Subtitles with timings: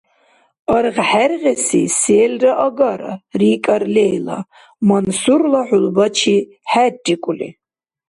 [0.75, 4.39] —АргъхӀергъеси селра агара,— рикӀар Лейла,
[4.87, 6.37] Мансурла хӀулбачи
[6.71, 7.49] хӀеррикӀули.